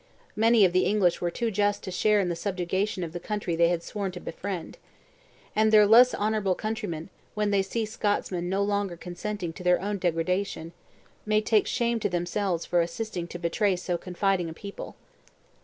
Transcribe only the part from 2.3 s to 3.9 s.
subjugation of the country they had